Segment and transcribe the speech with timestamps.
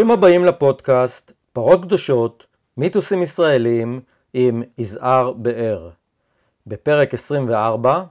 [0.00, 2.44] ברוכים הבאים לפודקאסט פרות קדושות,
[2.76, 4.00] מיתוסים ישראלים
[4.34, 5.90] עם יזהר באר.
[6.66, 8.04] בפרק 24,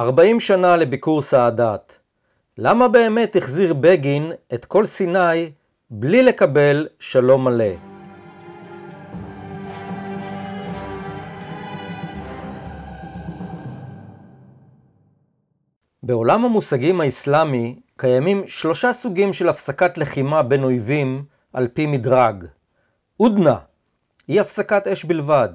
[0.00, 1.92] 40 שנה לביקור סאדאת.
[2.58, 5.50] למה באמת החזיר בגין את כל סיני
[5.90, 7.74] בלי לקבל שלום מלא?
[16.02, 22.44] בעולם המושגים האסלאמי קיימים שלושה סוגים של הפסקת לחימה בין אויבים על פי מדרג.
[23.20, 23.56] אודנה
[24.28, 25.48] היא הפסקת אש בלבד.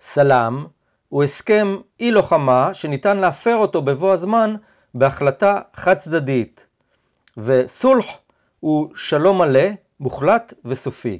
[0.00, 0.66] סלאם
[1.08, 4.56] הוא הסכם אי לוחמה שניתן להפר אותו בבוא הזמן
[4.94, 6.66] בהחלטה חד צדדית.
[7.36, 8.06] וסולח
[8.60, 9.68] הוא שלום מלא,
[10.00, 11.18] מוחלט וסופי.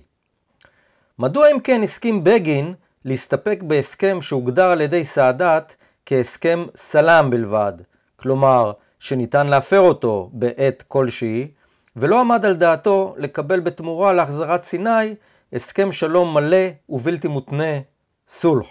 [1.18, 5.74] מדוע אם כן הסכים בגין להסתפק בהסכם שהוגדר על ידי סאדאת
[6.06, 7.72] כהסכם סלאם בלבד,
[8.16, 11.48] כלומר שניתן להפר אותו בעת כלשהי,
[11.96, 15.14] ולא עמד על דעתו לקבל בתמורה להחזרת סיני
[15.52, 17.80] הסכם שלום מלא ובלתי מותנה,
[18.28, 18.66] סולח.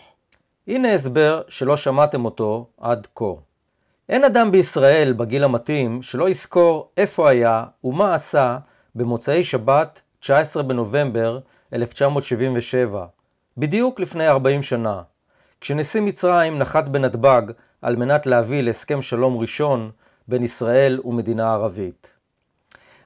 [0.68, 3.26] הנה הסבר שלא שמעתם אותו עד כה.
[4.10, 8.58] אין אדם בישראל בגיל המתאים שלא יזכור איפה היה ומה עשה
[8.96, 11.40] במוצאי שבת 19 בנובמבר
[11.74, 13.06] 1977,
[13.58, 15.02] בדיוק לפני 40 שנה,
[15.62, 17.42] כשנשיא מצרים נחת בנתב"ג
[17.82, 19.92] על מנת להביא להסכם שלום ראשון
[20.28, 22.12] בין ישראל ומדינה ערבית.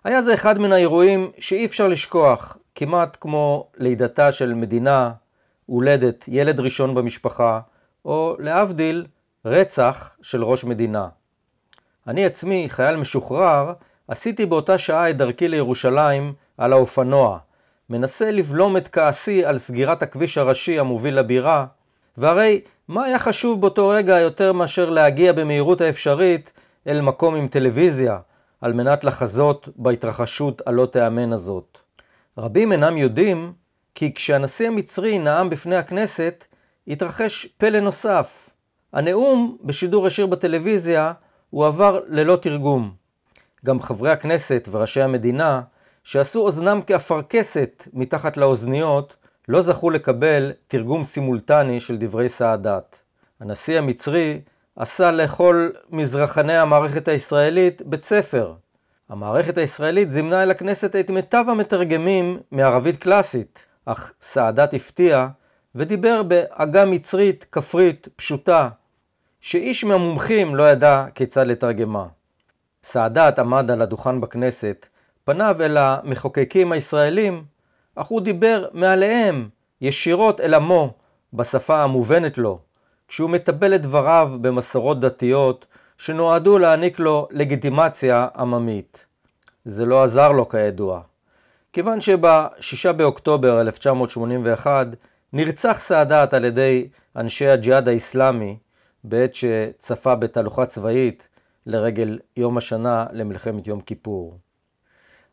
[0.04, 5.12] היה זה אחד מן האירועים שאי אפשר לשכוח, כמעט כמו לידתה של מדינה,
[5.66, 7.60] הולדת ילד ראשון במשפחה,
[8.06, 9.06] או להבדיל,
[9.46, 11.08] רצח של ראש מדינה.
[12.08, 13.74] אני עצמי, חייל משוחרר,
[14.08, 17.40] עשיתי באותה שעה את דרכי לירושלים על האופנוע,
[17.90, 21.66] מנסה לבלום את כעסי על סגירת הכביש הראשי המוביל לבירה,
[22.18, 26.52] והרי מה היה חשוב באותו רגע יותר מאשר להגיע במהירות האפשרית
[26.88, 28.20] אל מקום עם טלוויזיה,
[28.62, 31.78] על מנת לחזות בהתרחשות הלא תיאמן הזאת.
[32.38, 33.54] רבים אינם יודעים
[33.96, 36.44] כי כשהנשיא המצרי נאם בפני הכנסת,
[36.88, 38.50] התרחש פלא נוסף.
[38.94, 41.14] הנאום בשידור ישיר בטלוויזיה
[41.50, 42.94] הועבר ללא תרגום.
[43.66, 45.62] גם חברי הכנסת וראשי המדינה,
[46.04, 49.16] שעשו אוזנם כאפרכסת מתחת לאוזניות,
[49.48, 52.96] לא זכו לקבל תרגום סימולטני של דברי סאדאת.
[53.40, 54.42] הנשיא המצרי
[54.76, 58.54] עשה לכל מזרחני המערכת הישראלית בית ספר.
[59.10, 65.28] המערכת הישראלית זימנה אל הכנסת את מיטב המתרגמים מערבית קלאסית, אך סאדאת הפתיע
[65.76, 68.70] ודיבר בעגה מצרית כפרית פשוטה,
[69.42, 72.08] שאיש מהמומחים לא ידע כיצד לתרגמה.
[72.84, 74.86] סאדאת עמד על הדוכן בכנסת,
[75.24, 77.44] פניו אל המחוקקים הישראלים,
[77.96, 79.50] אך הוא דיבר מעליהם,
[79.82, 80.94] ישירות אל עמו,
[81.34, 82.60] בשפה המובנת לו,
[83.12, 85.66] כשהוא מטבל את דבריו במסורות דתיות
[85.98, 89.06] שנועדו להעניק לו לגיטימציה עממית.
[89.66, 91.02] זה לא עזר לו כידוע.
[91.74, 94.88] כיוון שב-6 באוקטובר 1981
[95.34, 98.58] נרצח סאדאת על ידי אנשי הג'יהאד האיסלאמי
[99.04, 101.28] בעת שצפה בתהלוכה צבאית
[101.66, 104.38] לרגל יום השנה למלחמת יום כיפור.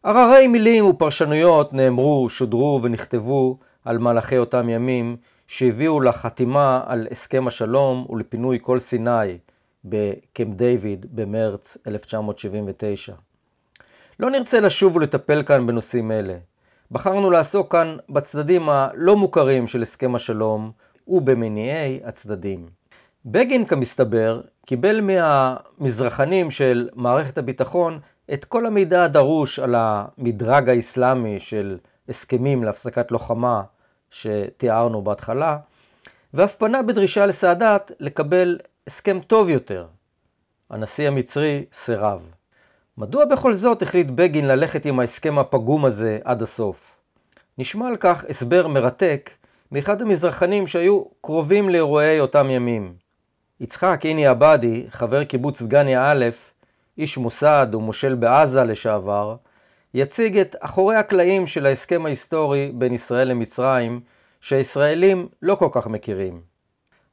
[0.05, 5.17] הררי מילים ופרשנויות נאמרו, שודרו ונכתבו על מהלכי אותם ימים
[5.49, 9.39] שהביאו לחתימה על הסכם השלום ולפינוי כל סיני
[9.85, 13.15] בקמפ דיוויד במרץ 1979.
[14.21, 16.35] לא נרצה לשוב ולטפל כאן בנושאים אלה.
[16.91, 20.71] בחרנו לעסוק כאן בצדדים הלא מוכרים של הסכם השלום
[21.09, 22.67] ובמניעי הצדדים.
[23.27, 27.99] בגין כמסתבר קיבל מהמזרחנים של מערכת הביטחון
[28.33, 31.79] את כל המידע הדרוש על המדרג האסלאמי של
[32.09, 33.63] הסכמים להפסקת לוחמה
[34.11, 35.59] שתיארנו בהתחלה,
[36.35, 39.87] ואף פנה בדרישה לסאדאת לקבל הסכם טוב יותר.
[40.71, 42.21] הנשיא המצרי סירב.
[42.99, 46.97] מדוע בכל זאת החליט בגין ללכת עם ההסכם הפגום הזה עד הסוף?
[47.59, 49.31] נשמע על כך הסבר מרתק
[49.73, 52.95] מאחד המזרחנים שהיו קרובים לאירועי אותם ימים.
[53.61, 56.25] יצחק איני עבדי, חבר קיבוץ דגניה א',
[56.99, 59.37] איש מוסד ומושל בעזה לשעבר,
[59.95, 64.01] יציג את אחורי הקלעים של ההסכם ההיסטורי בין ישראל למצרים,
[64.41, 66.41] שהישראלים לא כל כך מכירים.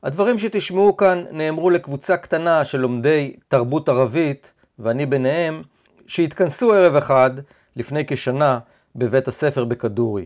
[0.03, 5.61] הדברים שתשמעו כאן נאמרו לקבוצה קטנה של לומדי תרבות ערבית, ואני ביניהם,
[6.07, 7.31] שהתכנסו ערב אחד
[7.75, 8.59] לפני כשנה
[8.95, 10.25] בבית הספר בכדורי.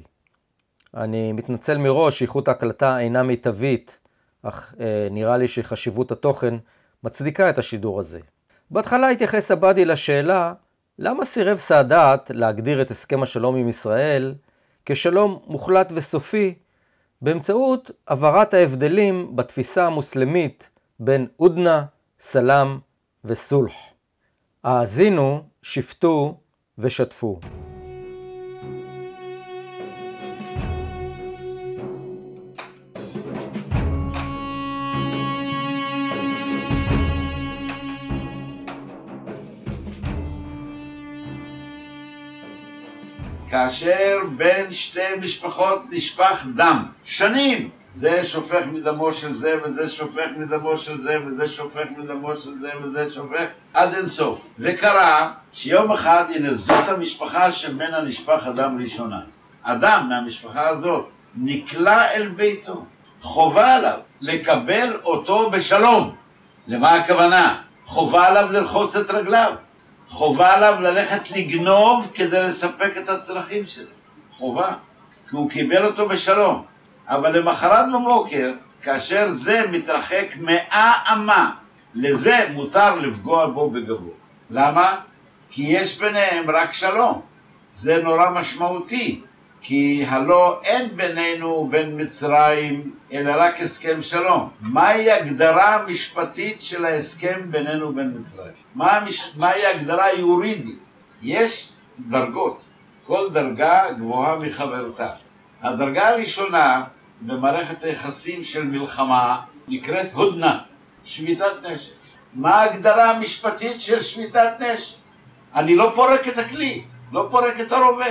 [0.95, 3.97] אני מתנצל מראש שאיכות ההקלטה אינה מיטבית,
[4.43, 6.55] אך אה, נראה לי שחשיבות התוכן
[7.03, 8.19] מצדיקה את השידור הזה.
[8.71, 10.53] בהתחלה התייחס עבדי לשאלה
[11.01, 14.35] למה סירב סאדאת להגדיר את הסכם השלום עם ישראל
[14.85, 16.53] כשלום מוחלט וסופי
[17.21, 20.69] באמצעות הבהרת ההבדלים בתפיסה המוסלמית
[20.99, 21.85] בין אודנה,
[22.19, 22.77] סלאם
[23.25, 23.73] וסולח.
[24.63, 26.37] האזינו, שפטו
[26.77, 27.39] ושתפו.
[43.49, 47.69] כאשר בין שתי משפחות נשפך דם, שנים.
[47.93, 52.69] זה שופך מדמו של זה, וזה שופך מדמו של זה, וזה שופך מדמו של זה,
[52.83, 54.53] וזה שופך עד אינסוף.
[54.59, 59.19] וקרה שיום אחד, הנה זאת המשפחה שממנה נשפך הדם ראשונה.
[59.63, 62.85] אדם מהמשפחה הזאת נקלע אל ביתו.
[63.21, 66.15] חובה עליו לקבל אותו בשלום.
[66.67, 67.61] למה הכוונה?
[67.85, 69.53] חובה עליו לרחוץ את רגליו.
[70.09, 73.91] חובה עליו ללכת לגנוב כדי לספק את הצרכים שלו.
[74.31, 74.73] חובה.
[75.29, 76.63] כי הוא קיבל אותו בשלום.
[77.07, 78.51] אבל למחרת בבוקר,
[78.81, 81.51] כאשר זה מתרחק מאה אמה,
[81.95, 84.11] לזה מותר לפגוע בו בגבו.
[84.49, 84.95] למה?
[85.49, 87.21] כי יש ביניהם רק שלום.
[87.71, 89.21] זה נורא משמעותי.
[89.61, 94.49] כי הלא אין בינינו ובין מצרים אלא רק הסכם שלום.
[94.61, 98.51] מהי הגדרה המשפטית של ההסכם בינינו ובין מצרים?
[98.75, 99.35] מה המש...
[99.37, 100.79] מהי הגדרה היורידית?
[101.21, 101.69] יש
[102.07, 102.65] דרגות,
[103.05, 105.09] כל דרגה גבוהה מחברתה.
[105.61, 106.83] הדרגה הראשונה
[107.21, 110.59] במערכת היחסים של מלחמה נקראת הודנה,
[111.05, 111.91] שביתת נשק.
[112.33, 114.95] מה ההגדרה המשפטית של שביתת נשק?
[115.55, 118.05] אני לא פורק את הכלי, לא פורק את הרובה.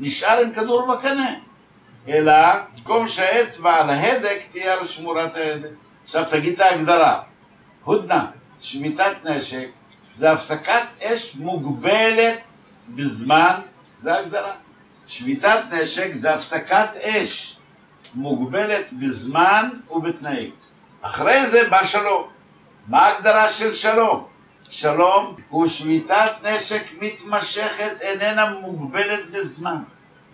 [0.00, 1.34] נשאר עם כדור בקנה.
[2.08, 2.32] אלא,
[2.76, 5.70] במקום שהאצבע על ההדק תהיה על שמורת ההדק.
[6.04, 7.22] עכשיו תגיד את ההגדרה.
[7.84, 8.26] הודנה,
[8.60, 9.68] שמיטת נשק,
[10.14, 12.40] זה הפסקת אש מוגבלת
[12.96, 13.54] בזמן,
[14.02, 14.52] זה ההגדרה.
[15.06, 17.56] שביתת נשק זה הפסקת אש
[18.14, 20.50] מוגבלת בזמן ובתנאים.
[21.00, 22.28] אחרי זה בא שלום.
[22.88, 24.26] מה ההגדרה של שלום?
[24.70, 29.82] שלום הוא שביתת נשק מתמשכת איננה מוגבלת בזמן,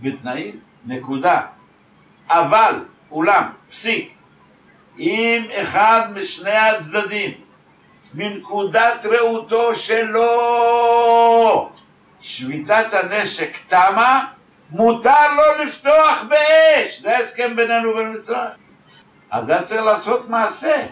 [0.03, 1.43] בתנאים, נקודה.
[2.29, 4.12] אבל, אולם, פסיק,
[4.99, 7.31] אם אחד משני הצדדים
[8.15, 10.31] מנקודת ראותו שלו
[12.21, 14.27] שביתת הנשק תמה,
[14.71, 17.00] מותר לו לפתוח באש.
[17.00, 18.50] זה ההסכם בינינו ובין מצרים.
[19.31, 20.87] אז היה צריך לעשות מעשה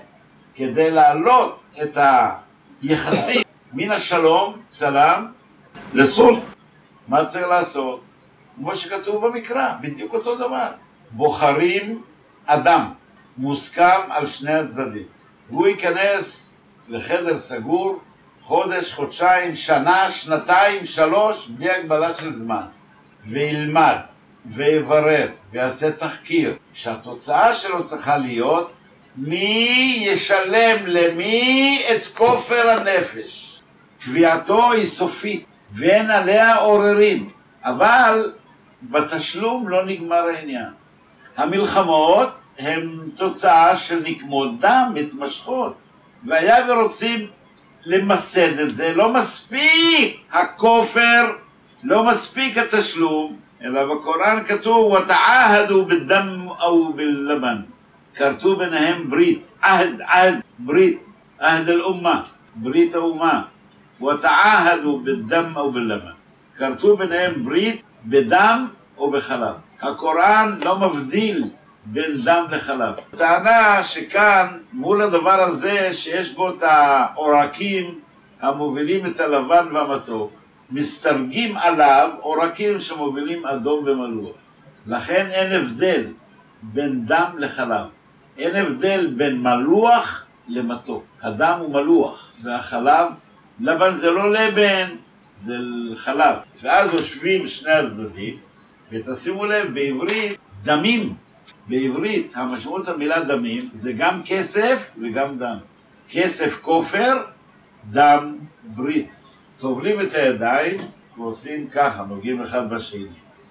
[0.54, 2.43] כדי להעלות את ה...
[2.86, 3.42] יחסים
[3.72, 5.26] מן השלום, סלאם,
[5.94, 6.40] לסול.
[7.08, 8.00] מה צריך לעשות?
[8.56, 10.70] כמו שכתוב במקרא, בדיוק אותו דבר.
[11.10, 12.02] בוחרים
[12.46, 12.92] אדם,
[13.36, 15.02] מוסכם על שני הצדדים.
[15.50, 18.00] והוא ייכנס לחדר סגור
[18.42, 22.62] חודש, חודשיים, שנה, שנתיים, שלוש, בלי הגבלה של זמן.
[23.26, 23.96] וילמד,
[24.46, 28.72] ויברר, ויעשה תחקיר, שהתוצאה שלו צריכה להיות
[29.16, 33.60] מי ישלם למי את כופר הנפש?
[34.00, 37.28] קביעתו היא סופית ואין עליה עוררין,
[37.64, 38.32] אבל
[38.82, 40.70] בתשלום לא נגמר העניין.
[41.36, 42.28] המלחמות
[42.58, 45.74] הן תוצאה של נקמות דם מתמשכות,
[46.26, 47.26] והיה ורוצים
[47.84, 51.32] למסד את זה, לא מספיק הכופר,
[51.84, 57.73] לא מספיק התשלום, אלא בקוראן כתוב ותעהדו בדם או בלבן
[58.14, 61.02] כרתו ביניהם ברית, עהד, עהד, ברית,
[61.38, 62.22] עהד אל-אומה,
[62.54, 63.42] ברית האומה,
[64.02, 65.98] ותעהדו בדם או.
[66.56, 69.54] כרתו ביניהם ברית בדם או בחלב.
[69.82, 71.44] הקוראן לא מבדיל
[71.84, 72.94] בין דם לחלב.
[73.16, 78.00] טענה שכאן, מול הדבר הזה שיש בו את העורקים
[78.40, 80.32] המובילים את הלבן והמתוק,
[80.70, 84.36] מסתרגים עליו עורקים שמובילים אדום ומלוח.
[84.86, 86.06] לכן אין הבדל
[86.62, 87.86] בין דם לחלב.
[88.38, 91.04] אין הבדל בין מלוח למתוק.
[91.22, 93.06] הדם הוא מלוח, והחלב,
[93.60, 94.90] לבן זה לא לבן,
[95.38, 95.54] זה
[95.94, 96.36] חלב.
[96.62, 98.36] ואז יושבים שני הצדדים,
[98.92, 101.14] ותשימו לב, בעברית, דמים,
[101.68, 105.56] בעברית, המשמעות המילה דמים, זה גם כסף וגם דם.
[106.10, 107.18] כסף כופר,
[107.90, 109.22] דם ברית.
[109.58, 110.76] טובלים את הידיים
[111.16, 113.06] ועושים ככה, נוגעים אחד בשני.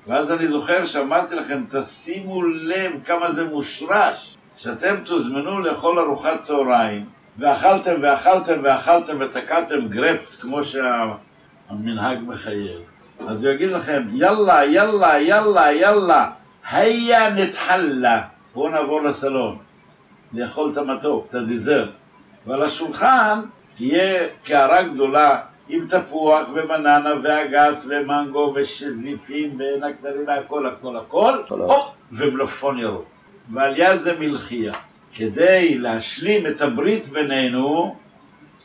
[0.08, 4.38] ואז אני זוכר שאמרתי לכם, תשימו לב כמה זה מושרש.
[4.58, 7.06] שאתם תוזמנו לאכול ארוחת צהריים,
[7.38, 12.82] ואכלתם ואכלתם ואכלתם ותקעתם גרפס כמו שהמנהג מחייב,
[13.28, 16.30] אז הוא יגיד לכם, יאללה, יאללה, יאללה, יאללה,
[16.72, 18.22] היה נתחלה,
[18.54, 19.58] בואו נעבור לסלון,
[20.34, 21.90] לאכול את המתוק, את הדיזרט.
[22.48, 23.42] ועל השולחן
[23.76, 31.34] תהיה קערה גדולה עם תפוח ומננה ואגס ומנגו ושזיפים ונקטרינה, הכל הכל הכל,
[32.12, 33.13] ומלפון ירוק.
[33.52, 34.74] ועל יד זה מלחייה.
[35.16, 37.96] כדי להשלים את הברית בינינו,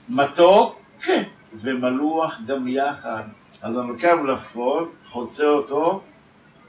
[0.09, 1.23] מתוק כן,
[1.55, 3.23] ומלוח גם יחד.
[3.63, 6.01] אז המקם לפון, חוצה אותו,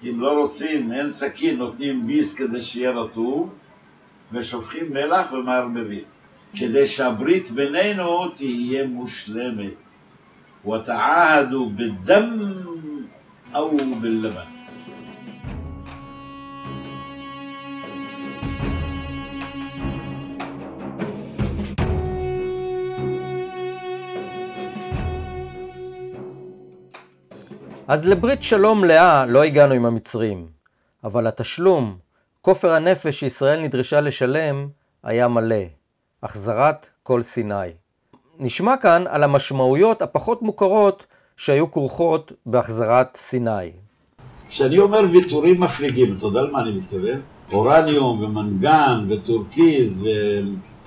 [0.04, 3.50] אם לא רוצים, אין סכין, נותנים ביס כדי שיהיה רטוב,
[4.32, 6.04] ושופכים מלח ומערבבים.
[6.56, 9.74] כדי שהברית בינינו תהיה מושלמת.
[10.68, 12.54] ותעהדו בדם
[13.56, 14.59] או בלבן.
[27.90, 30.48] אז לברית שלום מלאה לא הגענו עם המצרים,
[31.04, 31.98] אבל התשלום,
[32.42, 34.68] כופר הנפש שישראל נדרשה לשלם,
[35.04, 35.64] היה מלא,
[36.24, 37.56] החזרת כל סיני.
[38.40, 41.06] נשמע כאן על המשמעויות הפחות מוכרות
[41.38, 43.72] שהיו כרוכות בהחזרת סיני.
[44.50, 47.22] כשאני אומר ויתורים מפליגים, אתה יודע למה אני מתכוון?
[47.54, 50.08] אורניום ומנגן וטורקיז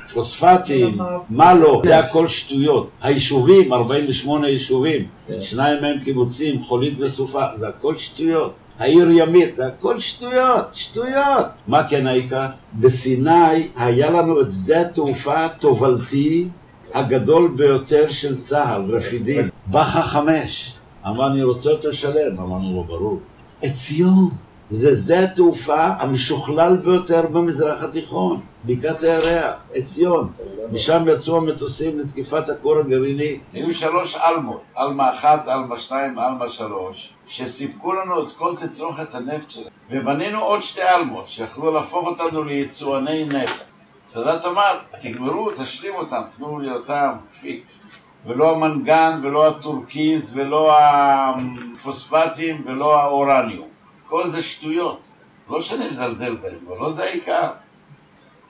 [0.07, 0.99] ופוספטים,
[1.31, 1.83] מה לא?
[1.85, 2.91] זה הכל שטויות.
[3.03, 5.07] היישובים, 48 יישובים,
[5.41, 8.53] שניים מהם קיבוצים, חולית וסופה, זה הכל שטויות.
[8.79, 11.47] העיר ימית, זה הכל שטויות, שטויות.
[11.69, 12.47] מה כן העיקר?
[12.75, 16.49] בסיני היה לנו את שדה התעופה התובלתי
[16.95, 19.49] הגדול ביותר של צה"ל, רפידים.
[19.71, 20.73] בח"א חמש.
[21.07, 22.39] אמר, אני רוצה אותו שלם.
[22.39, 23.21] אמרנו לו, ברור.
[23.63, 24.31] עציון.
[24.75, 30.29] זה שדה התעופה המשוכלל ביותר במזרח התיכון, בקעת הירח, עציון.
[30.73, 33.39] משם יצאו המטוסים לתקיפת הכור הגרעיני.
[33.53, 39.51] היו שלוש אלמות, אלמה אחת, אלמה שתיים, אלמה שלוש, שסיפקו לנו את כל תצרוכת הנפט
[39.51, 39.69] שלהם.
[39.91, 43.65] ובנינו עוד שתי אלמות, שיכלו להפוך אותנו ליצואני נפט.
[44.07, 48.15] סאדאת אמר, תגמרו, תשלים אותם, תנו לי אותם פיקס.
[48.27, 53.72] ולא המנגן, ולא הטורקיז, ולא הפוספטים, ולא האורניום.
[54.13, 55.09] כל זה שטויות.
[55.49, 57.51] לא שאני מזלזל בהם, אבל לא זה העיקר.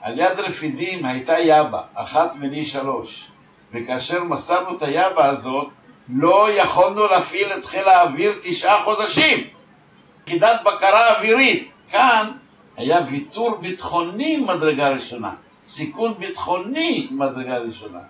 [0.01, 3.29] על יד רפידים הייתה יב"א, אחת מני שלוש.
[3.73, 5.69] וכאשר מסרנו את היב"א הזאת,
[6.09, 9.47] לא יכולנו להפעיל את חיל האוויר תשעה חודשים.
[10.27, 11.71] יחידת בקרה אווירית.
[11.91, 12.31] כאן
[12.77, 15.35] היה ויתור ביטחוני מדרגה ראשונה.
[15.63, 18.01] סיכון ביטחוני מדרגה ראשונה.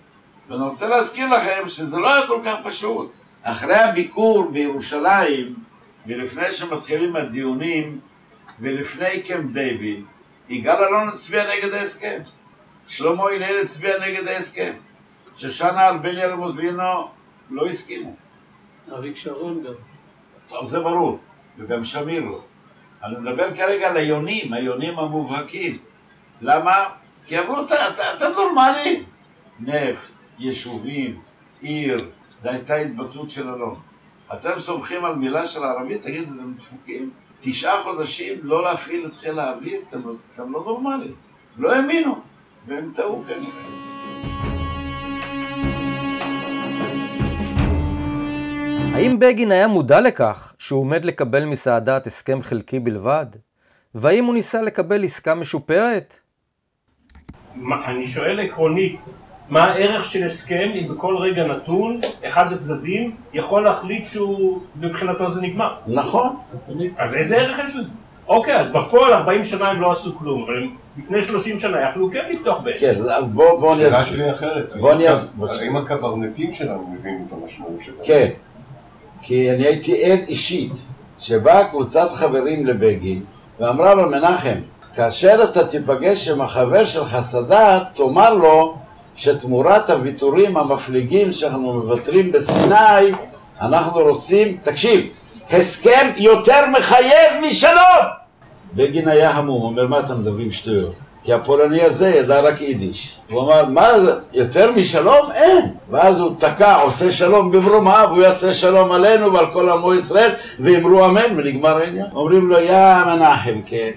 [0.49, 3.13] ואני רוצה להזכיר לכם שזה לא היה כל כך פשוט.
[3.43, 5.55] אחרי הביקור בירושלים,
[6.07, 8.01] ולפני שמתחילים הדיונים,
[8.61, 10.05] ולפני קמפ דיוויד,
[10.49, 12.21] יגאל אלון הצביע נגד ההסכם.
[12.87, 14.73] שלמה הלל הצביע נגד ההסכם.
[15.37, 17.09] שושנה ארבליה ומוזלינו
[17.51, 18.17] לא הסכימו.
[18.93, 19.73] אריק שרון גם.
[20.49, 21.19] טוב, זה ברור,
[21.59, 22.41] וגם שמיר לא.
[23.05, 25.79] אני מדבר כרגע על היונים, היונים המובהקים.
[26.41, 26.89] למה?
[27.27, 27.57] כי אמרו,
[28.17, 29.05] אתם נורמלים.
[29.61, 31.21] נפט, יישובים,
[31.61, 32.11] עיר,
[32.43, 33.81] זו הייתה התבטאות של אלון.
[34.35, 36.03] אתם סומכים על מילה של ערבית?
[36.03, 37.11] תגידו, אתם דפוקים?
[37.41, 39.81] תשעה חודשים לא להפעיל את חיל האוויר?
[39.89, 40.01] אתם,
[40.35, 41.15] אתם לא נורמלים.
[41.59, 42.21] לא האמינו,
[42.67, 43.93] והם טעו כנראה.
[48.95, 53.27] האם בגין היה מודע לכך שהוא עומד לקבל מסאדאת הסכם חלקי בלבד?
[53.95, 56.15] והאם הוא ניסה לקבל עסקה משופרת?
[57.87, 59.01] אני שואל עקרונית,
[59.49, 65.43] מה הערך של הסכם אם בכל רגע נתון אחד הצדדים יכול להחליט שהוא, מבחינתו זה
[65.43, 65.75] נגמר?
[65.87, 66.37] נכון.
[66.99, 67.95] אז איזה ערך יש לזה?
[68.29, 70.69] אוקיי, אז בפועל 40 שנה הם לא עשו כלום, אבל
[70.99, 72.81] לפני 30 שנה יכלו כן לפתוח באש.
[72.81, 74.73] כן, אז בוא, בוא אני השאלה שלי אחרת.
[74.81, 75.05] בוא אני
[75.61, 77.99] האם הקברניטים שלנו מבינים את המשמעות שלהם?
[78.05, 78.29] כן.
[79.23, 80.73] כי אני הייתי עד אישית,
[81.19, 83.25] שבאה קבוצת חברים לבגין
[83.61, 84.59] ואמרה לו, מנחם,
[84.95, 88.77] כאשר אתה תיפגש עם החבר שלך סאדאת, תאמר לו
[89.17, 93.13] שתמורת הוויתורים המפליגים שאנחנו מוותרים בסיני,
[93.61, 95.07] אנחנו רוצים, תקשיב,
[95.51, 98.07] הסכם יותר מחייב משלום!
[98.75, 100.93] בגין היה המום, אומר, מה אתם מדברים שטויות?
[101.25, 103.19] כי הפולני הזה ידע רק יידיש.
[103.31, 105.33] הוא אמר, מה זה, יותר משלום?
[105.35, 105.75] אין.
[105.91, 111.05] ואז הוא תקע, עושה שלום במרומיו, והוא יעשה שלום עלינו ועל כל עמו ישראל, ואמרו
[111.05, 112.07] אמן, ונגמר העניין.
[112.15, 113.91] אומרים לו, יא מנחם, כן,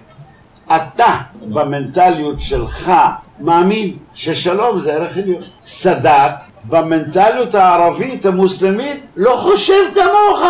[0.68, 2.92] אתה במנטליות שלך
[3.40, 5.42] מאמין ששלום זה ערך עליון.
[5.64, 6.32] סאדאת
[6.70, 10.42] במנטליות הערבית המוסלמית לא חושב כמוך.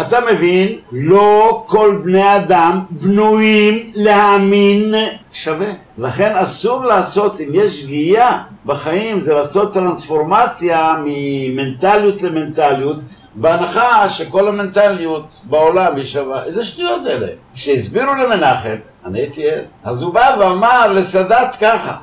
[0.00, 0.68] אתה מבין?
[0.92, 4.94] לא כל בני אדם בנויים להאמין
[5.32, 5.70] שווה.
[5.98, 12.96] לכן אסור לעשות, אם יש שגיאה בחיים, זה לעשות טרנספורמציה ממנטליות למנטליות,
[13.40, 16.44] בהנחה שכל המנטליות בעולם היא שווה.
[16.44, 17.26] איזה שטויות אלה?
[17.54, 21.96] כשהסבירו למנחם, אני הייתי עד, אז הוא בא ואמר לסאדאת ככה,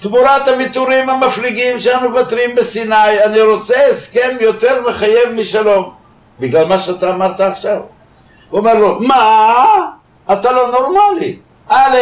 [0.00, 5.92] תמורת הוויתורים המפליגים שאנו מוותרים בסיני, אני רוצה הסכם יותר מחייב משלום.
[6.40, 7.80] בגלל מה שאתה אמרת עכשיו.
[8.50, 9.64] הוא אומר לו, מה?
[10.32, 11.36] אתה לא נורמלי.
[11.68, 11.96] א',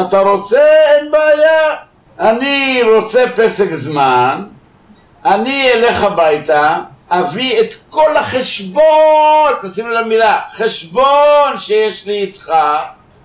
[0.00, 1.76] אתה רוצה, אין בעיה.
[2.20, 4.44] אני רוצה פסק זמן,
[5.24, 6.78] אני אלך הביתה,
[7.20, 12.52] אביא את כל החשבון, תשימו למילה, חשבון שיש לי איתך,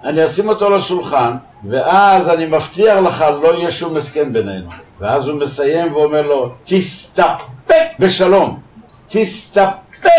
[0.04, 1.34] אני אשים אותו לשולחן,
[1.70, 4.70] ואז אני מבטיח לך, לא יהיה שום הסכם בינינו.
[5.00, 8.60] ואז הוא מסיים ואומר לו, תסתפק בשלום.
[9.08, 10.10] תסתפק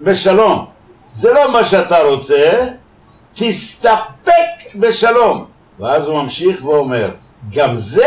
[0.00, 0.66] בשלום.
[1.14, 2.66] זה לא מה שאתה רוצה,
[3.34, 5.44] תסתפק בשלום.
[5.80, 7.10] ואז הוא ממשיך ואומר,
[7.52, 8.06] גם זה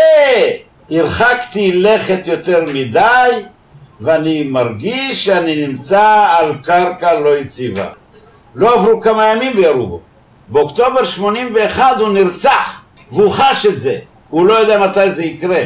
[0.91, 3.29] הרחקתי לכת יותר מדי,
[4.01, 7.85] ואני מרגיש שאני נמצא על קרקע לא יציבה.
[8.55, 9.99] לא עברו כמה ימים וירו בו.
[10.47, 13.99] באוקטובר 81 הוא נרצח, והוא חש את זה.
[14.29, 15.63] הוא לא יודע מתי זה יקרה.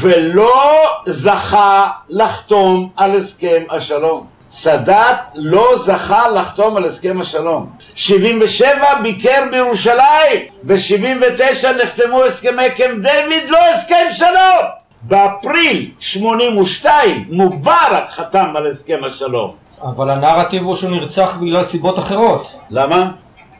[0.00, 4.26] ולא זכה לחתום על הסכם השלום.
[4.50, 7.70] סאדאת לא זכה לחתום על הסכם השלום.
[7.94, 14.85] 77 ביקר בירושלים, ב-79 נחתמו הסכמי קמפ דיוויד, לא הסכם שלום!
[15.08, 19.50] באפריל 82 מובארק חתם על הסכם השלום.
[19.82, 22.54] אבל הנרטיב הוא שהוא נרצח בגלל סיבות אחרות.
[22.70, 23.10] למה?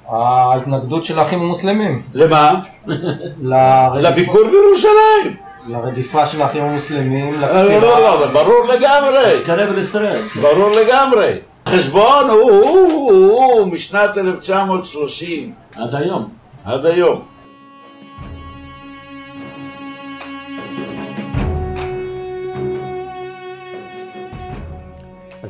[0.08, 2.02] ההתנגדות של האחים המוסלמים.
[2.14, 2.60] למה?
[4.02, 5.36] לביקור בירושלים.
[5.68, 8.14] לרדיפה של האחים המוסלמים, לא, לא, לא, לכפירה.
[8.14, 9.40] אבל ברור לגמרי.
[9.46, 10.22] קרב לישראל.
[10.42, 11.32] ברור לגמרי.
[11.68, 16.28] חשבון הוא, הוא, הוא, הוא משנת 1930 עד היום.
[16.64, 17.35] עד היום.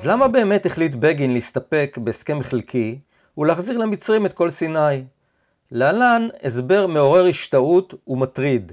[0.09, 2.99] למה באמת החליט בגין להסתפק בהסכם חלקי
[3.39, 5.05] ולהחזיר למצרים את כל סיני?
[5.71, 8.73] להלן הסבר מעורר השתאות ומטריד.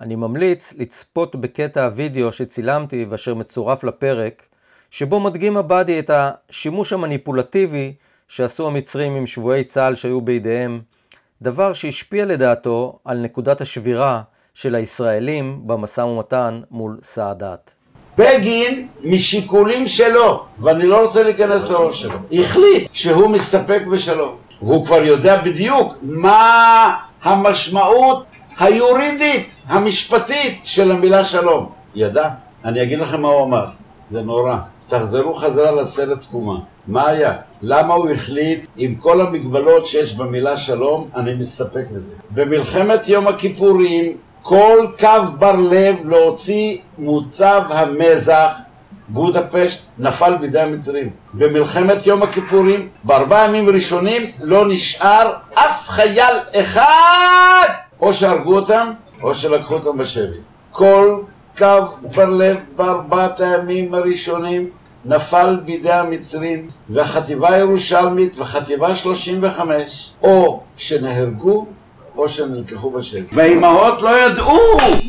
[0.00, 4.42] אני ממליץ לצפות בקטע הוידאו שצילמתי ואשר מצורף לפרק,
[4.90, 7.94] שבו מדגים עבדי את השימוש המניפולטיבי
[8.28, 10.80] שעשו המצרים עם שבויי צה"ל שהיו בידיהם,
[11.42, 14.22] דבר שהשפיע לדעתו על נקודת השבירה
[14.54, 17.75] של הישראלים במשא ומתן מול סאדאת.
[18.18, 24.34] בגין, משיקולים שלו, ואני לא רוצה להיכנס לראש שלו, החליט שהוא מסתפק בשלום.
[24.62, 28.24] והוא כבר יודע בדיוק מה המשמעות
[28.58, 31.66] היורידית, המשפטית של המילה שלום.
[31.94, 32.28] ידע.
[32.64, 33.64] אני אגיד לכם מה הוא אמר.
[34.10, 34.56] זה נורא.
[34.86, 36.58] תחזרו חזרה לסרט תקומה.
[36.86, 37.32] מה היה?
[37.62, 42.14] למה הוא החליט, עם כל המגבלות שיש במילה שלום, אני מסתפק בזה.
[42.30, 44.16] במלחמת יום הכיפורים,
[44.48, 48.52] כל קו בר לב להוציא מוצב המזח
[49.08, 51.10] בודפשט נפל בידי המצרים.
[51.34, 57.66] במלחמת יום הכיפורים, בארבעה ימים ראשונים, לא נשאר אף חייל אחד!
[58.00, 58.90] או שהרגו אותם,
[59.22, 60.38] או שלקחו אותם בשבי.
[60.72, 61.20] כל
[61.58, 64.70] קו בר לב בארבעת הימים הראשונים
[65.04, 71.66] נפל בידי המצרים, והחטיבה הירושלמית וחטיבה 35, או שנהרגו
[72.16, 73.20] או שנלקחו בשבי.
[73.32, 74.58] והאימהות לא ידעו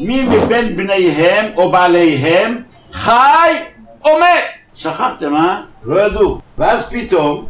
[0.01, 3.51] מי מבין בניהם או בעליהם חי
[4.05, 4.43] או מת.
[4.75, 5.61] שכחתם, אה?
[5.83, 6.39] לא ידעו.
[6.57, 7.45] ואז פתאום,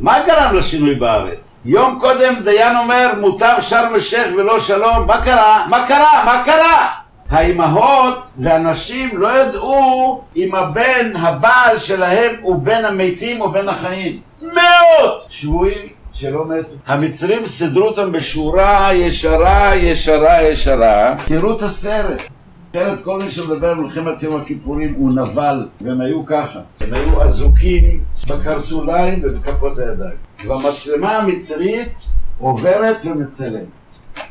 [0.00, 1.50] מה גרם לשינוי בארץ?
[1.64, 5.06] יום קודם דיין אומר, מוטב שארם א-שייח ולא שלום.
[5.06, 5.66] מה קרה?
[5.68, 6.22] מה קרה?
[6.24, 6.90] מה קרה?
[7.30, 14.20] האימהות והנשים לא ידעו אם הבן, הבעל שלהם הוא בין המתים או בין החיים.
[14.42, 16.72] מאות שבויים שלא מתו.
[16.86, 21.14] המצרים סידרו אותם בשורה ישרה, ישרה, ישרה.
[21.26, 22.22] תראו את הסרט.
[22.70, 26.60] אחרת כל מי שמדבר על מלחמת יום הכיפורים הוא נבל, והם היו ככה.
[26.80, 30.16] הם היו אזוקים בקרסוליים ובכפות הידיים.
[30.46, 31.92] והמצלמה המצרית
[32.38, 33.66] עוברת ומצלמת.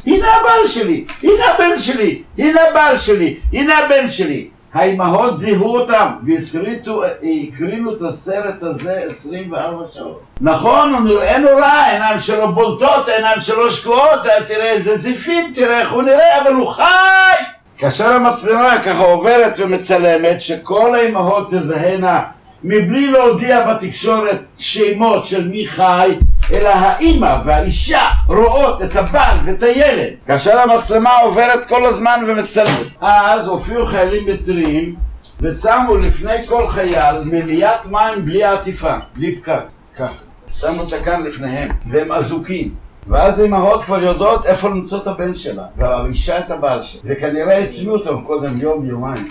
[0.06, 4.50] הנה הבעל שלי, הנה הבן שלי, הנה הבעל שלי, הנה הבן שלי.
[4.74, 10.22] האימהות זיהו אותם והסריטו, הקרינו את הסרט הזה 24 שעות.
[10.42, 15.92] נכון, הוא נראה נורא, העיניים שלו בולטות, העיניים שלו שקועות, תראה איזה זיפים, תראה איך
[15.92, 17.44] הוא נראה, אבל הוא חי!
[17.78, 22.22] כאשר המצלמה ככה עוברת ומצלמת, שכל האימהות תזהנה
[22.64, 26.10] מבלי להודיע בתקשורת שמות של מי חי,
[26.52, 30.14] אלא האימא והאישה רואות את הבעל ואת הילד.
[30.28, 32.88] כאשר המצלמה עוברת כל הזמן ומצלמת.
[33.02, 34.96] אז הופיעו חיילים מצריים
[35.42, 39.62] ושמו לפני כל חייל מליאת מים בלי עטיפה, בלי פקק,
[39.96, 40.14] ככה.
[40.54, 42.74] שמו אותה כאן לפניהם, והם אזוקים.
[43.08, 47.02] ואז האימהות כבר יודעות איפה למצוא את הבן שלה, והאישה את הבעל שלה.
[47.06, 49.28] וכנראה הצמיעו אותם קודם יום, יומיים.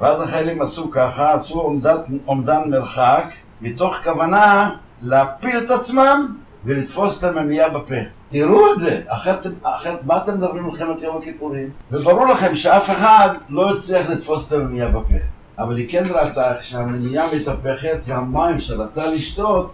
[0.00, 3.24] ואז החיילים עשו ככה, עשו עומדת, עומדן מרחק,
[3.60, 4.70] מתוך כוונה
[5.02, 7.94] להפיל את עצמם ולתפוס את הממייה בפה.
[8.28, 11.70] תראו את זה, אחרת, אחרת מה אתם מדברים על מלחמת יום הכיפורים?
[11.92, 15.14] וברור לכם שאף אחד לא הצליח לתפוס את הממייה בפה.
[15.58, 19.72] אבל היא כן ראתה איך שהממייה מתהפכת והמים שרצה לשתות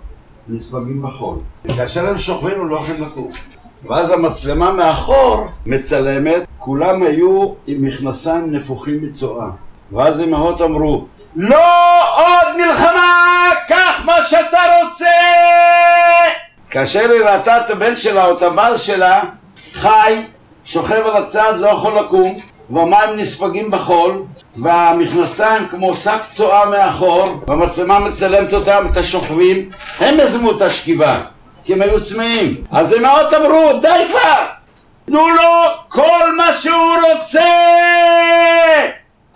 [0.48, 1.38] נספגים בחול.
[1.64, 3.30] וכאשר הם שוכבים הם לא יכולים לקום.
[3.88, 9.48] ואז המצלמה מאחור מצלמת, כולם היו עם מכנסיים נפוחים מצואה.
[9.92, 11.64] ואז אמהות אמרו, לא
[12.16, 13.33] עוד מלחמה,
[16.74, 19.22] כאשר היא ראתה את הבן שלה או את הבעל שלה,
[19.74, 20.22] חי,
[20.64, 22.36] שוכב על הצד, לא יכול לקום,
[22.70, 24.22] והמים נספגים בחול,
[24.62, 31.20] והמכנסיים כמו שק צואה מאחור, והמצלמה מצלמת אותם, את השוכבים, הם יזמו את השכיבה,
[31.64, 32.54] כי הם היו צמאים.
[32.70, 34.46] אז מאוד אמרו, די כבר!
[35.04, 37.50] תנו לו כל מה שהוא רוצה!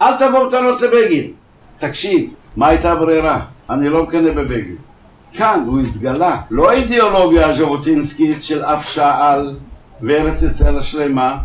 [0.02, 1.30] אל תבואו בטענות לבגין.
[1.78, 3.40] תקשיב, מה הייתה הברירה?
[3.70, 4.87] אני לא מקנא בבגין.
[5.34, 9.56] כאן הוא התגלה, לא האידיאולוגיה הז'בוטינסקית של אף שעל
[10.02, 11.36] וארץ ישראל השלמה,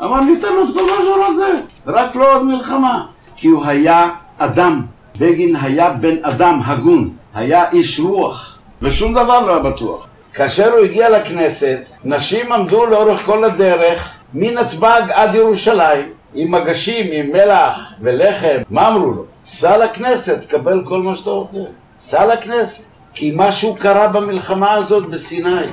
[0.00, 1.46] אמר ניתן לו את כל מה שהוא רוצה,
[1.86, 3.06] רק לא עוד מלחמה.
[3.36, 4.82] כי הוא היה אדם,
[5.20, 10.06] בגין היה בן אדם הגון, היה איש רוח, ושום דבר לא היה בטוח.
[10.34, 17.32] כאשר הוא הגיע לכנסת, נשים עמדו לאורך כל הדרך, מנתב"ג עד ירושלים, עם מגשים, עם
[17.32, 18.58] מלח ולחם.
[18.70, 19.24] מה אמרו לו?
[19.44, 21.58] סע לכנסת, קבל כל מה שאתה רוצה.
[21.98, 22.91] סע לכנסת.
[23.14, 25.66] כי משהו קרה במלחמה הזאת בסיני.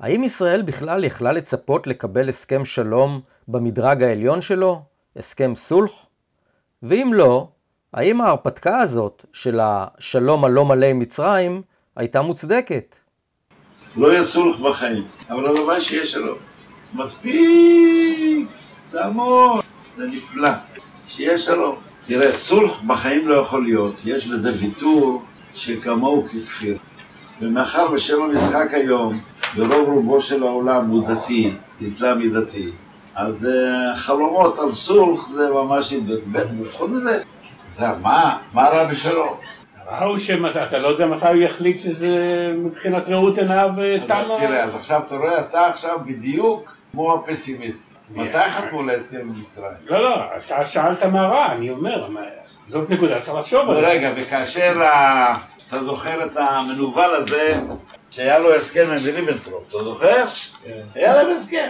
[0.00, 4.82] האם ישראל בכלל יכלה לצפות לקבל הסכם שלום במדרג העליון שלו,
[5.16, 5.92] הסכם סולח?
[6.82, 7.48] ואם לא,
[7.92, 11.62] האם ההרפתקה הזאת של השלום הלא מלא עם מצרים
[11.96, 12.94] הייתה מוצדקת?
[13.96, 16.38] לא יהיה סולח בחיים, אבל הלוואי שיהיה שלום.
[16.94, 18.48] מספיק,
[18.90, 19.60] זה המון,
[19.96, 20.50] זה נפלא,
[21.06, 21.85] שיהיה שלום.
[22.06, 25.22] תראה, סולח בחיים לא יכול להיות, יש בזה ויתור
[25.54, 26.76] שכמוהו ככפיר.
[27.40, 29.20] ומאחר ושם המשחק היום,
[29.56, 31.52] ברוב רובו של העולם הוא דתי,
[31.84, 32.70] אסלאמי דתי,
[33.14, 35.94] אז uh, חלומות על סולח זה ממש,
[36.72, 37.22] חוץ מזה,
[37.70, 38.36] זה מה?
[38.52, 39.36] מה רע בשלום?
[40.00, 42.08] ראו שאתה לא יודע מתי הוא יחליט שזה
[42.64, 43.70] מבחינת ראות עיניו
[44.06, 44.22] תם...
[44.38, 47.95] תראה, אז עכשיו אתה רואה, אתה עכשיו בדיוק כמו הפסימיסט.
[48.10, 49.72] מתי חתמו להסכם עם מצרים?
[49.86, 52.08] לא, לא, אתה שאלת מה רע, אני אומר,
[52.66, 53.88] זאת נקודה, צריך לחשוב על זה.
[53.88, 54.82] רגע, וכאשר
[55.68, 57.60] אתה זוכר את המנוול הזה,
[58.10, 60.24] שהיה לו הסכם עם ריבנטרופ, אתה זוכר?
[60.94, 61.68] היה להם הסכם.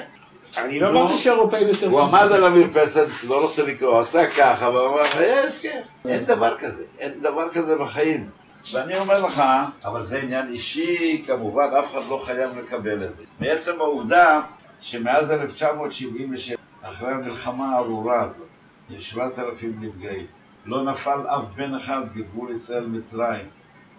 [0.58, 5.02] אני לא אמרתי שהאירופאים יותר הוא עמד על המרפסת, לא רוצה לקרוא, עשה ככה, ואמר,
[5.18, 5.78] היה הסכם.
[6.08, 8.24] אין דבר כזה, אין דבר כזה בחיים.
[8.72, 9.42] ואני אומר לך,
[9.84, 13.24] אבל זה עניין אישי, כמובן, אף אחד לא חייב לקבל את זה.
[13.40, 14.40] מעצם העובדה
[14.80, 18.48] שמאז 1977, אחרי המלחמה הארורה הזאת,
[18.90, 20.26] יש 7,000 נפגעים,
[20.66, 23.46] לא נפל אף בן אחד בגבול ישראל-מצרים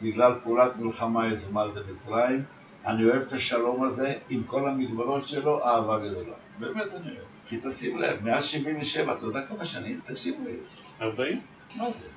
[0.01, 2.43] בגלל פעולת מלחמה יזומה על מצרים.
[2.85, 6.35] אני אוהב את השלום הזה עם כל המגבלות שלו, אהבה גדולה.
[6.59, 7.27] באמת אני אוהב.
[7.45, 9.99] כי תשים לב, מאז 77, אתה יודע כמה שנים?
[10.03, 10.53] תקשיב לי.
[11.01, 11.41] 40?
[11.75, 12.07] מה זה?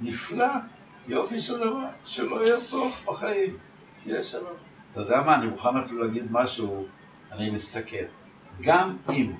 [0.00, 0.46] נפלא,
[1.08, 3.56] יופי של דבר, שלא יהיה סוף בחיים,
[3.96, 4.52] שיהיה שלום.
[4.90, 6.86] אתה יודע מה, אני מוכן אפילו להגיד משהו,
[7.32, 8.04] אני מסתכל.
[8.60, 9.32] גם אם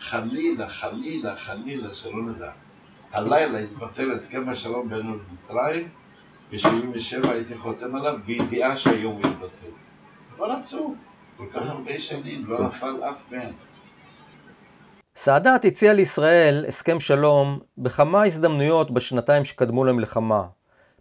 [0.00, 2.50] חלילה, חלילה, חלילה, שלא נדע,
[3.12, 5.88] הלילה יתבטל הסכם השלום בינינו למצרים,
[6.52, 9.66] ב-77 הייתי חותם עליו בידיעה שהיום הוא יתבטל.
[10.38, 10.96] אבל עצוב,
[11.36, 13.50] כל כך הרבה שנים, לא נפל אף בן.
[15.16, 20.42] סאדאת הציע לישראל הסכם שלום בכמה הזדמנויות בשנתיים שקדמו למלחמה,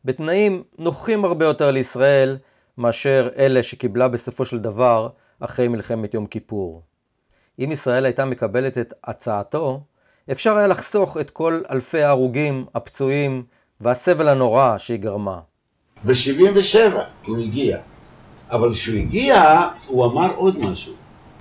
[0.06, 2.38] בתנאים נוחים הרבה יותר לישראל
[2.78, 6.82] מאשר אלה שקיבלה בסופו של דבר אחרי מלחמת יום כיפור.
[7.60, 9.82] אם ישראל הייתה מקבלת את הצעתו,
[10.32, 13.44] אפשר היה לחסוך את כל אלפי ההרוגים, הפצועים
[13.82, 15.40] והסבל הנורא שהיא גרמה.
[16.06, 16.78] ב-77
[17.26, 17.78] הוא הגיע,
[18.52, 20.94] אבל כשהוא הגיע הוא אמר עוד משהו.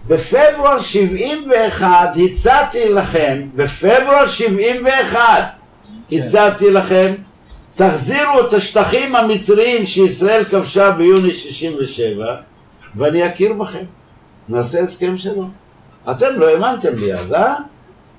[0.06, 1.88] בפברואר 71
[2.24, 5.20] הצעתי לכם, בפברואר 71
[6.12, 7.12] הצעתי לכם,
[7.74, 12.36] תחזירו את השטחים המצריים שישראל כבשה ביוני 67
[12.96, 13.84] ואני אכיר בכם.
[14.48, 15.50] נעשה הסכם שלום.
[16.10, 17.54] אתם לא האמנתם לי אז, אה?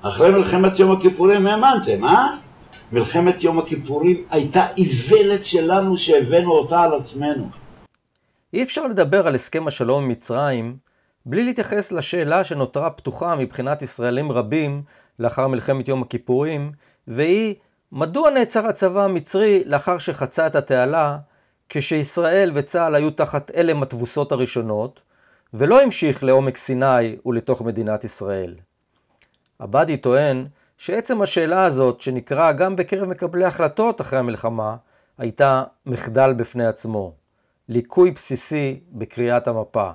[0.02, 2.26] אחרי מלחמת יום הכיפורים האמנתם, אה?
[2.92, 7.48] מלחמת יום הכיפורים הייתה איוולת שלנו שהבאנו אותה על עצמנו.
[8.54, 10.76] אי אפשר לדבר על הסכם השלום עם מצרים
[11.26, 14.82] בלי להתייחס לשאלה שנותרה פתוחה מבחינת ישראלים רבים
[15.18, 16.72] לאחר מלחמת יום הכיפורים,
[17.08, 17.54] והיא
[17.92, 21.16] מדוע נעצר הצבא המצרי לאחר שחצה את התעלה
[21.68, 25.00] כשישראל וצה"ל היו תחת אלם התבוסות הראשונות,
[25.54, 28.54] ולא המשיך לעומק סיני ולתוך מדינת ישראל.
[29.58, 30.46] עבדי טוען
[30.78, 34.76] שעצם השאלה הזאת, שנקרא גם בקרב מקבלי החלטות אחרי המלחמה,
[35.18, 37.12] הייתה מחדל בפני עצמו.
[37.68, 39.90] ליקוי בסיסי בקריאת המפה.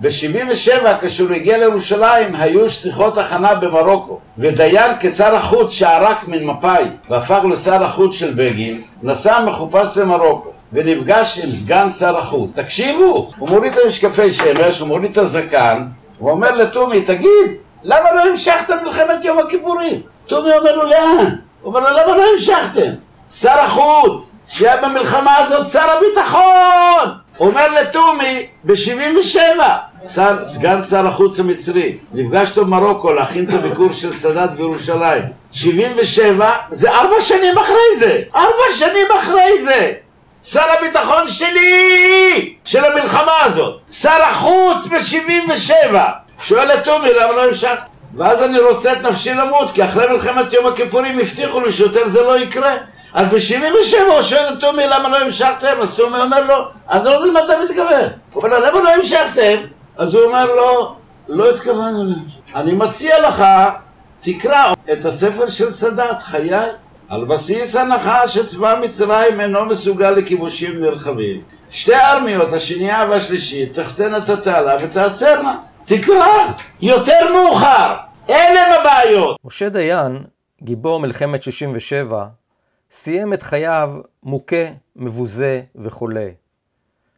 [0.00, 7.44] ב-77, כשהוא הגיע לירושלים, היו שיחות הכנה במרוקו, ודיין כשר החוץ שערק מן מפא"י והפך
[7.50, 10.55] לשר החוץ של בגין, נסע מחופש למרוקו.
[10.72, 12.50] ונפגש עם סגן שר החוץ.
[12.58, 15.86] תקשיבו, הוא מוריד את המשקפי שמש, הוא מוריד את הזקן,
[16.18, 20.02] הוא אומר לתומי, תגיד, למה לא המשכתם מלחמת יום הכיפורים?
[20.26, 21.16] תומי אומר לו, לאן?
[21.62, 22.90] הוא אומר לו, למה לא המשכתם?
[23.30, 27.18] שר החוץ, שהיה במלחמה הזאת שר הביטחון!
[27.40, 29.60] אומר לתומי ב-77,
[30.44, 35.22] סגן שר החוץ המצרי, נפגש אותו במרוקו להכין את הביקור של סאדאת בירושלים.
[35.52, 38.22] 77 זה ארבע שנים אחרי זה!
[38.34, 39.92] ארבע שנים אחרי זה!
[40.46, 42.54] שר הביטחון שלי!
[42.64, 43.80] של המלחמה הזאת!
[43.90, 45.94] שר החוץ ב-77!
[46.42, 47.78] שואל את תומי למה לא המשכת?
[48.16, 52.22] ואז אני רוצה את נפשי למות, כי אחרי מלחמת יום הכיפורים הבטיחו לי שיותר זה
[52.22, 52.74] לא יקרה.
[53.14, 55.80] אז ב-77 הוא שואל את תומי למה לא המשכתם?
[55.82, 56.54] אז תומי אומר לו,
[56.90, 58.08] אני לא יודע למה אתה מתכוון.
[58.32, 59.58] הוא אומר למה לא המשכתם?
[59.98, 60.96] אז הוא אומר לו,
[61.28, 62.38] לא התכוונו להמשך.
[62.54, 63.44] אני מציע לך,
[64.20, 66.50] תקרא את הספר של סאדאת, חיי,
[67.08, 71.42] על בסיס הנחה שצבא מצרים אינו מסוגל לכיבושים נרחבים.
[71.70, 75.58] שתי הארמיות, השנייה והשלישית, תחצנה את התעלה ותעצרנה.
[75.84, 76.26] תקרא,
[76.80, 77.94] יותר מאוחר,
[78.30, 79.36] אלה הם הבעיות.
[79.44, 80.24] משה דיין,
[80.62, 82.26] גיבור מלחמת 67,
[82.90, 83.92] סיים את חייו
[84.22, 84.66] מוכה,
[84.96, 86.28] מבוזה וחולה.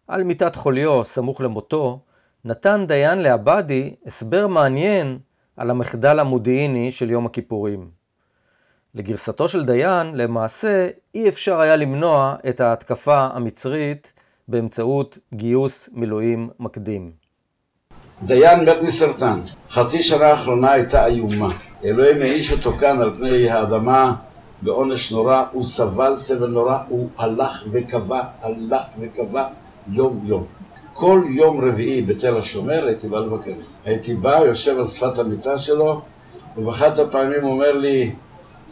[0.09, 2.01] על מיטת חוליו, סמוך למותו,
[2.45, 5.19] נתן דיין לעבדי הסבר מעניין
[5.57, 7.98] על המחדל המודיעיני של יום הכיפורים.
[8.95, 14.13] לגרסתו של דיין, למעשה אי אפשר היה למנוע את ההתקפה המצרית
[14.49, 17.11] באמצעות גיוס מילואים מקדים.
[18.23, 19.41] דיין מת מסרטן.
[19.71, 21.49] חצי שנה האחרונה הייתה איומה.
[21.85, 24.15] אלוהים העיש אותו כאן על פני האדמה
[24.63, 29.49] בעונש נורא, הוא סבל סבל נורא, הוא הלך וקבע, הלך וקבע
[29.89, 30.45] יום יום.
[30.95, 33.53] כל יום רביעי בתל השומר הייתי בא לבקר.
[33.85, 36.01] הייתי בא, יושב על שפת המיטה שלו,
[36.57, 38.13] ובאחת הפעמים הוא אומר לי,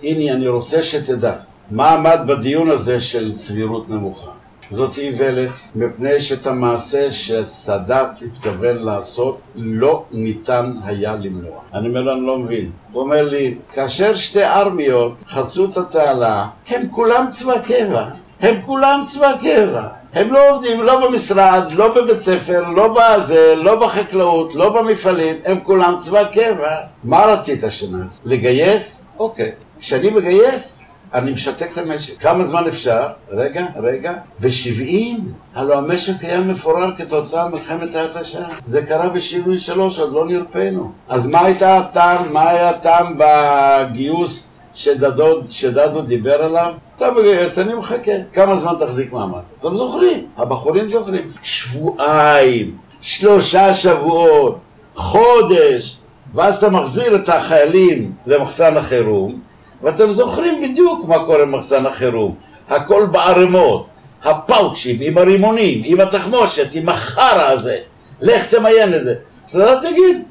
[0.03, 1.33] הנה אני רוצה שתדע,
[1.71, 4.31] מה עמד בדיון הזה של סבירות נמוכה?
[4.71, 11.61] זאת איוולת, מפני שאת המעשה שסאדאת התכוון לעשות לא ניתן היה למנוע.
[11.75, 12.71] אני אומר לו, אני לא מבין.
[12.93, 18.05] הוא אומר לי, כאשר שתי ארמיות חצו את התעלה, הם כולם צבא קבע.
[18.41, 19.83] הם כולם צבא קבע.
[20.13, 25.61] הם לא עובדים לא במשרד, לא בבית ספר, לא בזה, לא בחקלאות, לא במפעלים, הם
[25.63, 26.77] כולם צבא קבע.
[27.05, 28.21] מה רצית שנעשה?
[28.25, 29.09] לגייס?
[29.19, 29.53] אוקיי.
[29.81, 32.21] כשאני מגייס, אני משתק את המשק.
[32.21, 33.07] כמה זמן אפשר?
[33.31, 34.13] רגע, רגע.
[34.41, 35.21] ב-70?
[35.55, 38.47] הלוא המשק היה מפורר כתוצאה ממלחמת ההתשה.
[38.67, 40.93] זה קרה ב-73, עוד לא נרפאנו.
[41.09, 46.73] אז מה הייתה הטעם, מה היה הטעם בגיוס שדדו, שדדו דיבר עליו?
[46.97, 48.13] אתה מגייס, אני מחכה.
[48.33, 49.41] כמה זמן תחזיק מעמד?
[49.61, 51.33] אתם זוכרים, הבחורים זוכרים.
[51.43, 54.59] שבועיים, שלושה שבועות,
[54.95, 55.99] חודש,
[56.35, 59.41] ואז אתה מחזיר את החיילים למחסן החירום,
[59.87, 62.35] ואתם זוכרים בדיוק מה קורה במחסן החירום.
[62.69, 63.89] הכל בערימות,
[64.25, 67.79] הפאוצ'ים, עם הרימונים, עם התחמושת, עם החרא הזה.
[68.21, 69.15] לך תמיין את זה.
[69.47, 70.23] סדרת תגיד,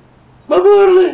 [0.49, 1.11] מה בוער לי?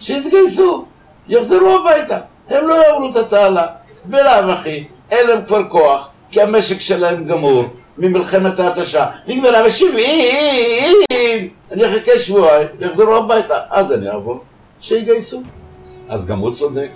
[0.00, 0.84] שיתגייסו,
[1.28, 2.18] יחזרו הביתה.
[2.48, 3.66] הם לא יעברו את התעלה.
[4.04, 7.64] בלאו הכי, אין להם כבר כוח, כי המשק שלהם גמור
[7.98, 9.06] ממלחמת ההתשה.
[9.26, 10.96] נגמרה בשבעים,
[11.72, 13.58] אני אחכה שבועיים, יחזרו הביתה.
[13.70, 14.40] אז אני אעבור,
[14.80, 15.42] שיגייסו.
[16.08, 16.88] אז גם הוא צודק.